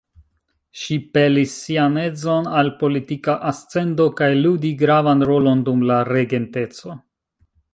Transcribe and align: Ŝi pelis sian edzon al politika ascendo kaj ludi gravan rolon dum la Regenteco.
Ŝi 0.83 0.95
pelis 1.17 1.51
sian 1.65 1.99
edzon 2.03 2.49
al 2.61 2.71
politika 2.81 3.35
ascendo 3.51 4.09
kaj 4.21 4.31
ludi 4.47 4.73
gravan 4.83 5.23
rolon 5.33 5.63
dum 5.69 5.85
la 5.91 6.01
Regenteco. 6.11 6.99